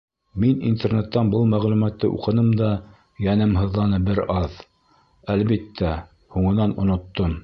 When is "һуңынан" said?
6.37-6.75